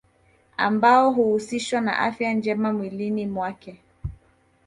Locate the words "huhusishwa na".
1.13-1.99